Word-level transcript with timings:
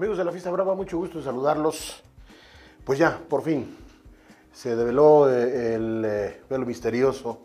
Amigos 0.00 0.16
de 0.16 0.24
la 0.24 0.32
Fiesta 0.32 0.50
Brava, 0.50 0.74
mucho 0.74 0.96
gusto 0.96 1.18
en 1.18 1.24
saludarlos. 1.24 2.02
Pues 2.84 2.98
ya, 2.98 3.20
por 3.28 3.42
fin, 3.42 3.76
se 4.50 4.74
develó 4.74 5.28
eh, 5.28 5.74
el 5.74 6.02
eh, 6.06 6.40
velo 6.48 6.64
misterioso 6.64 7.42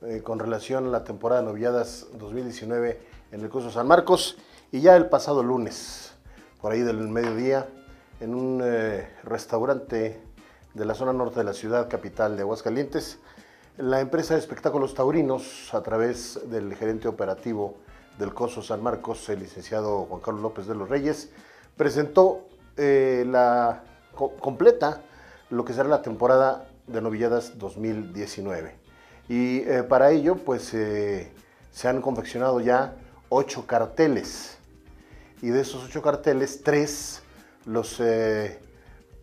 eh, 0.00 0.22
con 0.24 0.38
relación 0.38 0.86
a 0.86 0.88
la 0.88 1.04
temporada 1.04 1.42
de 1.42 1.48
noviadas 1.48 2.06
2019 2.14 2.98
en 3.30 3.40
el 3.42 3.50
curso 3.50 3.70
San 3.70 3.86
Marcos 3.86 4.38
y 4.72 4.80
ya 4.80 4.96
el 4.96 5.10
pasado 5.10 5.42
lunes, 5.42 6.14
por 6.62 6.72
ahí 6.72 6.80
del 6.80 6.96
mediodía, 6.96 7.68
en 8.20 8.34
un 8.34 8.64
restaurante 9.22 10.18
de 10.72 10.84
la 10.86 10.94
zona 10.94 11.12
norte 11.12 11.40
de 11.40 11.44
la 11.44 11.52
ciudad 11.52 11.90
capital 11.90 12.36
de 12.36 12.42
Aguascalientes, 12.42 13.18
la 13.76 14.00
empresa 14.00 14.32
de 14.32 14.40
espectáculos 14.40 14.94
taurinos, 14.94 15.74
a 15.74 15.82
través 15.82 16.40
del 16.48 16.74
gerente 16.74 17.06
operativo 17.06 17.76
del 18.18 18.32
COSO 18.32 18.62
San 18.62 18.82
Marcos, 18.82 19.28
el 19.28 19.40
licenciado 19.40 20.06
Juan 20.06 20.22
Carlos 20.22 20.42
López 20.42 20.66
de 20.66 20.74
los 20.74 20.88
Reyes, 20.88 21.30
presentó 21.78 22.48
eh, 22.76 23.24
la 23.26 23.84
completa 24.12 25.00
lo 25.48 25.64
que 25.64 25.72
será 25.72 25.88
la 25.88 26.02
temporada 26.02 26.68
de 26.86 27.00
novilladas 27.00 27.56
2019. 27.56 28.74
Y 29.28 29.60
eh, 29.60 29.82
para 29.84 30.10
ello, 30.10 30.36
pues 30.36 30.74
eh, 30.74 31.32
se 31.70 31.88
han 31.88 32.02
confeccionado 32.02 32.60
ya 32.60 32.96
ocho 33.30 33.66
carteles. 33.66 34.58
Y 35.40 35.48
de 35.48 35.60
esos 35.60 35.84
ocho 35.84 36.02
carteles, 36.02 36.62
tres, 36.64 37.22
los 37.64 38.02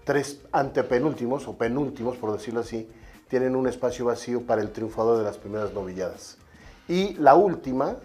tres 0.06 0.40
antepenúltimos, 0.53 1.48
o 1.48 1.58
penúltimos, 1.58 2.16
por 2.16 2.31
decirlo 2.31 2.62
así, 2.62 2.90
tienen 3.28 3.56
un 3.56 3.67
espacio 3.67 4.06
vacío 4.06 4.44
para 4.44 4.62
el 4.62 4.72
triunfador 4.72 5.17
de 5.17 5.26
las 5.26 5.38
primeras 5.38 5.73
novilladas. 5.73 6.38
Y 6.88 7.16
la 7.16 7.36
última, 7.36 7.98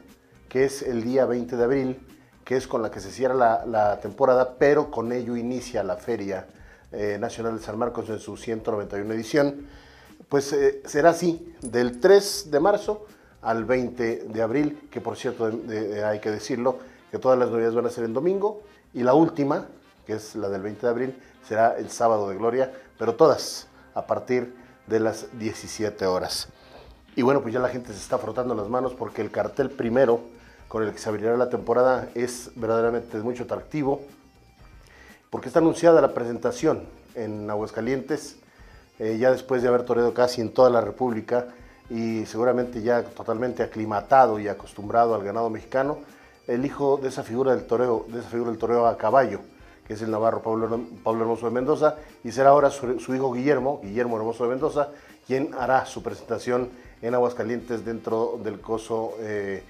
que 0.48 0.64
es 0.64 0.82
el 0.82 1.04
día 1.04 1.24
20 1.26 1.56
de 1.56 1.62
abril, 1.62 2.00
que 2.44 2.56
es 2.56 2.66
con 2.66 2.82
la 2.82 2.90
que 2.90 3.00
se 3.00 3.10
cierra 3.10 3.64
la, 3.66 4.00
temporada, 4.00 4.54
pero 4.58 4.90
con 4.90 5.12
ello 5.12 5.36
inicia 5.36 5.82
la 5.82 5.96
Feria 5.96 6.46
eh, 6.92 7.16
Nacional 7.20 7.58
de 7.58 7.62
San 7.62 7.78
Marcos 7.78 8.08
en 8.08 8.18
su 8.18 8.36
191 8.36 9.12
edición. 9.14 9.66
Pues 10.28 10.52
eh, 10.52 10.82
será 10.84 11.10
así, 11.10 11.54
del 11.60 12.00
3 12.00 12.50
de 12.50 12.60
marzo 12.60 13.06
al 13.42 13.64
20 13.64 14.24
de 14.28 14.42
abril, 14.42 14.88
que 14.90 15.00
por 15.00 15.16
cierto 15.16 15.50
hay 16.06 16.18
que 16.20 16.30
decirlo, 16.30 16.78
que 17.10 17.18
todas 17.18 17.38
las 17.38 17.50
novedades 17.50 17.74
van 17.74 17.86
a 17.86 17.90
ser 17.90 18.04
en 18.04 18.12
domingo, 18.12 18.62
y 18.92 19.02
la 19.02 19.14
última, 19.14 19.66
que 20.06 20.14
es 20.14 20.34
la 20.36 20.48
del 20.48 20.62
20 20.62 20.80
de 20.82 20.88
abril, 20.88 21.22
será 21.46 21.76
el 21.78 21.90
sábado 21.90 22.28
de 22.28 22.36
gloria, 22.36 22.72
pero 22.98 23.14
todas 23.14 23.66
a 23.94 24.06
partir 24.06 24.54
de 24.86 25.00
las 25.00 25.26
17 25.38 26.04
horas. 26.06 26.48
Y 27.16 27.22
bueno, 27.22 27.42
pues 27.42 27.54
ya 27.54 27.60
la 27.60 27.68
gente 27.68 27.92
se 27.92 27.98
está 27.98 28.18
frotando 28.18 28.54
las 28.54 28.68
manos 28.68 28.94
porque 28.94 29.22
el 29.22 29.30
cartel 29.30 29.70
primero 29.70 30.20
con 30.70 30.84
el 30.84 30.92
que 30.92 30.98
se 30.98 31.08
abrirá 31.08 31.36
la 31.36 31.50
temporada 31.50 32.10
es 32.14 32.52
verdaderamente 32.54 33.18
mucho 33.18 33.42
atractivo, 33.42 34.02
porque 35.28 35.48
está 35.48 35.58
anunciada 35.58 36.00
la 36.00 36.14
presentación 36.14 36.84
en 37.16 37.50
Aguascalientes, 37.50 38.36
eh, 39.00 39.18
ya 39.18 39.32
después 39.32 39.62
de 39.62 39.68
haber 39.68 39.82
toreado 39.82 40.14
casi 40.14 40.40
en 40.40 40.54
toda 40.54 40.70
la 40.70 40.80
República 40.80 41.48
y 41.90 42.24
seguramente 42.24 42.82
ya 42.82 43.02
totalmente 43.02 43.64
aclimatado 43.64 44.38
y 44.38 44.46
acostumbrado 44.46 45.16
al 45.16 45.24
ganado 45.24 45.50
mexicano, 45.50 45.98
el 46.46 46.64
hijo 46.64 47.00
de 47.02 47.08
esa 47.08 47.24
figura 47.24 47.50
del 47.52 47.66
toreo, 47.66 48.06
de 48.06 48.20
esa 48.20 48.28
figura 48.28 48.52
del 48.52 48.60
toreo 48.60 48.86
a 48.86 48.96
caballo, 48.96 49.40
que 49.88 49.94
es 49.94 50.02
el 50.02 50.12
navarro 50.12 50.40
Pablo, 50.40 50.82
Pablo 51.02 51.22
Hermoso 51.22 51.46
de 51.46 51.52
Mendoza, 51.52 51.96
y 52.22 52.30
será 52.30 52.50
ahora 52.50 52.70
su, 52.70 53.12
hijo 53.12 53.32
Guillermo, 53.32 53.80
Guillermo 53.82 54.18
Hermoso 54.18 54.44
de 54.44 54.50
Mendoza, 54.50 54.90
quien 55.26 55.52
hará 55.58 55.84
su 55.84 56.00
presentación 56.00 56.70
en 57.02 57.12
Aguascalientes 57.16 57.84
dentro 57.84 58.38
del 58.44 58.60
coso 58.60 59.14
eh, 59.18 59.64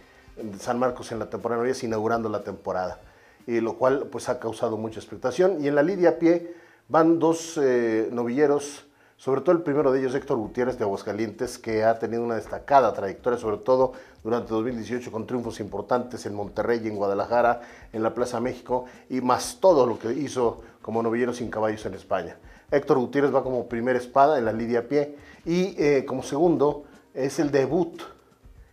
San 0.58 0.78
Marcos 0.78 1.12
en 1.12 1.19
la 1.19 1.30
temporada 1.30 1.62
de 1.62 1.77
inaugurando 1.83 2.28
la 2.28 2.42
temporada, 2.42 2.98
y 3.46 3.61
lo 3.61 3.74
cual 3.74 4.08
pues 4.11 4.28
ha 4.28 4.39
causado 4.39 4.77
mucha 4.77 5.01
expectación. 5.01 5.62
Y 5.62 5.68
en 5.68 5.74
la 5.74 5.83
lidia 5.83 6.11
a 6.11 6.18
pie 6.18 6.55
van 6.89 7.18
dos 7.18 7.58
eh, 7.62 8.08
novilleros, 8.12 8.86
sobre 9.17 9.42
todo 9.42 9.52
el 9.52 9.62
primero 9.62 9.92
de 9.92 10.00
ellos, 10.00 10.14
Héctor 10.14 10.39
Gutiérrez 10.39 10.79
de 10.79 10.84
Aguascalientes, 10.84 11.58
que 11.58 11.84
ha 11.84 11.98
tenido 11.98 12.23
una 12.23 12.36
destacada 12.36 12.92
trayectoria, 12.92 13.39
sobre 13.39 13.58
todo 13.58 13.92
durante 14.24 14.50
2018 14.50 15.12
con 15.12 15.27
triunfos 15.27 15.61
importantes 15.61 16.24
en 16.27 16.34
Monterrey 16.34 16.80
en 16.84 16.96
Guadalajara, 16.96 17.61
en 17.92 18.02
la 18.02 18.14
Plaza 18.14 18.40
México, 18.40 18.86
y 19.08 19.20
más 19.20 19.58
todo 19.61 19.86
lo 19.86 19.98
que 19.98 20.12
hizo 20.12 20.62
como 20.83 21.02
novillero 21.02 21.33
sin 21.33 21.50
caballos 21.50 21.84
en 21.86 21.95
España. 21.95 22.36
Héctor 22.70 22.98
Gutiérrez 22.98 23.34
va 23.34 23.42
como 23.42 23.68
primera 23.68 23.98
espada 23.98 24.39
en 24.39 24.45
la 24.45 24.52
lidia 24.52 24.80
a 24.80 24.83
pie 24.83 25.17
y 25.45 25.74
eh, 25.83 26.05
como 26.06 26.23
segundo 26.23 26.84
es 27.14 27.39
el 27.39 27.50
debut 27.50 28.00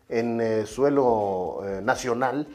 en 0.09 0.39
eh, 0.41 0.65
suelo 0.65 1.61
eh, 1.65 1.81
nacional 1.83 2.47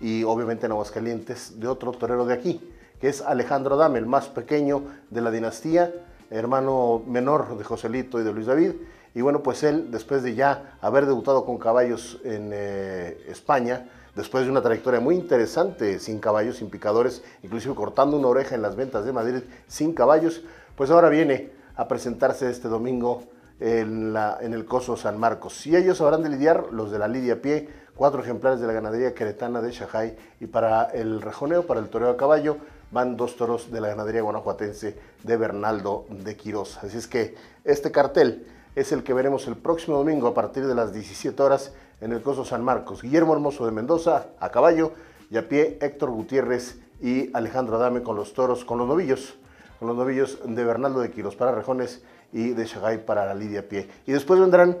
y 0.00 0.24
obviamente 0.24 0.66
en 0.66 0.72
Aguascalientes 0.72 1.58
de 1.58 1.68
otro 1.68 1.92
torero 1.92 2.26
de 2.26 2.34
aquí, 2.34 2.60
que 3.00 3.08
es 3.08 3.20
Alejandro 3.22 3.76
Dame, 3.76 3.98
el 3.98 4.06
más 4.06 4.28
pequeño 4.28 4.82
de 5.10 5.20
la 5.20 5.30
dinastía, 5.30 5.92
hermano 6.30 7.02
menor 7.06 7.56
de 7.56 7.64
Joselito 7.64 8.20
y 8.20 8.24
de 8.24 8.32
Luis 8.32 8.46
David. 8.46 8.72
Y 9.14 9.22
bueno, 9.22 9.42
pues 9.42 9.62
él, 9.62 9.90
después 9.90 10.22
de 10.22 10.34
ya 10.34 10.76
haber 10.82 11.06
debutado 11.06 11.46
con 11.46 11.56
caballos 11.58 12.20
en 12.24 12.50
eh, 12.52 13.16
España, 13.28 13.88
después 14.14 14.44
de 14.44 14.50
una 14.50 14.62
trayectoria 14.62 15.00
muy 15.00 15.14
interesante, 15.14 15.98
sin 15.98 16.18
caballos, 16.18 16.58
sin 16.58 16.68
picadores, 16.68 17.22
inclusive 17.42 17.74
cortando 17.74 18.18
una 18.18 18.28
oreja 18.28 18.54
en 18.54 18.62
las 18.62 18.76
ventas 18.76 19.06
de 19.06 19.12
Madrid 19.12 19.42
sin 19.68 19.94
caballos, 19.94 20.42
pues 20.74 20.90
ahora 20.90 21.08
viene 21.08 21.50
a 21.76 21.88
presentarse 21.88 22.50
este 22.50 22.68
domingo 22.68 23.22
en, 23.60 24.16
el 24.16 24.64
Coso 24.66 24.96
San 24.96 25.18
Marcos. 25.18 25.66
Y 25.66 25.76
ellos 25.76 26.00
habrán 26.00 26.22
de 26.22 26.28
lidiar, 26.28 26.68
los 26.72 26.90
de 26.90 26.98
la 26.98 27.08
lidia 27.08 27.34
a 27.34 27.36
pie, 27.36 27.68
cuatro 27.94 28.22
ejemplares 28.22 28.60
de 28.60 28.66
la 28.66 28.72
ganadería 28.72 29.14
queretana 29.14 29.62
de 29.62 29.72
Shajay 29.72 30.16
y 30.40 30.46
para 30.46 30.84
el 30.84 31.22
rejoneo, 31.22 31.66
para 31.66 31.80
el 31.80 31.88
toreo 31.88 32.10
a 32.10 32.16
caballo, 32.16 32.58
van 32.90 33.16
dos 33.16 33.36
toros 33.36 33.70
de 33.70 33.80
la 33.80 33.88
ganadería 33.88 34.22
guanajuatense 34.22 34.98
de 35.22 35.36
Bernaldo 35.36 36.06
de 36.08 36.36
Quirós. 36.36 36.78
Así 36.82 36.98
es 36.98 37.06
que 37.06 37.34
este 37.64 37.90
cartel 37.90 38.46
es 38.74 38.92
el 38.92 39.02
que 39.02 39.14
veremos 39.14 39.48
el 39.48 39.56
próximo 39.56 39.96
domingo 39.96 40.28
a 40.28 40.34
partir 40.34 40.66
de 40.66 40.74
las 40.74 40.92
17 40.92 41.42
horas 41.42 41.72
en 42.00 42.12
el 42.12 42.22
Coso 42.22 42.44
San 42.44 42.62
Marcos. 42.62 43.02
Guillermo 43.02 43.32
Hermoso 43.32 43.64
de 43.64 43.72
Mendoza 43.72 44.26
a 44.38 44.50
caballo 44.50 44.92
y 45.30 45.38
a 45.38 45.48
pie 45.48 45.78
Héctor 45.80 46.10
Gutiérrez 46.10 46.78
y 47.00 47.34
Alejandro 47.34 47.76
Adame 47.76 48.02
con 48.02 48.16
los 48.16 48.34
toros, 48.34 48.64
con 48.64 48.78
los 48.78 48.86
novillos, 48.86 49.36
con 49.78 49.88
los 49.88 49.96
novillos 49.96 50.38
de 50.44 50.64
Bernaldo 50.64 51.00
de 51.00 51.10
Quirós 51.10 51.36
para 51.36 51.52
rejones 51.52 52.02
y 52.32 52.50
de 52.50 52.66
Shanghai 52.66 53.04
para 53.04 53.26
la 53.26 53.34
Lidia 53.34 53.68
Pie. 53.68 53.88
Y 54.06 54.12
después 54.12 54.40
vendrán 54.40 54.78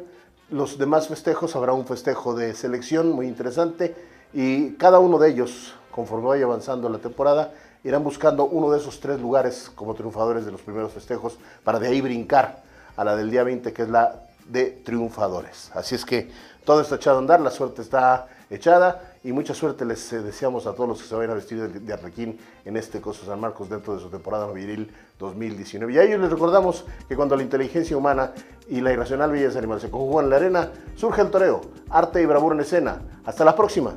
los 0.50 0.78
demás 0.78 1.08
festejos, 1.08 1.56
habrá 1.56 1.72
un 1.72 1.86
festejo 1.86 2.34
de 2.34 2.54
selección 2.54 3.12
muy 3.12 3.26
interesante 3.26 3.94
y 4.32 4.72
cada 4.72 4.98
uno 4.98 5.18
de 5.18 5.30
ellos, 5.30 5.74
conforme 5.90 6.28
vaya 6.28 6.44
avanzando 6.44 6.88
la 6.88 6.98
temporada, 6.98 7.52
irán 7.84 8.04
buscando 8.04 8.44
uno 8.46 8.70
de 8.70 8.78
esos 8.78 9.00
tres 9.00 9.20
lugares 9.20 9.70
como 9.74 9.94
triunfadores 9.94 10.44
de 10.44 10.52
los 10.52 10.60
primeros 10.60 10.92
festejos 10.92 11.38
para 11.64 11.78
de 11.78 11.88
ahí 11.88 12.00
brincar 12.00 12.62
a 12.96 13.04
la 13.04 13.16
del 13.16 13.30
día 13.30 13.44
20 13.44 13.72
que 13.72 13.82
es 13.82 13.88
la 13.88 14.22
de 14.48 14.66
triunfadores. 14.84 15.70
Así 15.74 15.94
es 15.94 16.04
que 16.04 16.30
todo 16.64 16.80
está 16.80 16.96
echado 16.96 17.16
a 17.16 17.20
andar, 17.20 17.40
la 17.40 17.50
suerte 17.50 17.82
está 17.82 18.28
echada 18.50 19.14
y 19.24 19.32
mucha 19.32 19.54
suerte 19.54 19.84
les 19.84 20.12
eh, 20.12 20.22
deseamos 20.22 20.66
a 20.66 20.72
todos 20.72 20.88
los 20.88 21.02
que 21.02 21.08
se 21.08 21.14
vayan 21.14 21.32
a 21.32 21.34
vestir 21.34 21.60
de, 21.68 21.92
arrequín 21.92 22.38
en 22.64 22.76
este 22.76 23.00
Coso 23.00 23.26
San 23.26 23.40
Marcos 23.40 23.68
dentro 23.68 23.94
de 23.94 24.00
su 24.00 24.08
temporada 24.08 24.46
noviril 24.46 24.92
2019. 25.18 25.92
Y 25.92 25.98
a 25.98 26.02
ellos 26.04 26.20
les 26.20 26.30
recordamos 26.30 26.84
que 27.08 27.16
cuando 27.16 27.36
la 27.36 27.42
inteligencia 27.42 27.96
humana 27.96 28.32
y 28.68 28.80
la 28.80 28.92
irracional 28.92 29.30
belleza 29.32 29.58
animal 29.58 29.80
se 29.80 29.90
conjugan 29.90 30.26
en 30.26 30.30
la 30.30 30.36
arena, 30.36 30.70
surge 30.94 31.22
el 31.22 31.30
toreo, 31.30 31.62
arte 31.90 32.22
y 32.22 32.26
bravura 32.26 32.54
en 32.54 32.60
escena. 32.60 33.00
Hasta 33.24 33.44
la 33.44 33.56
próxima. 33.56 33.96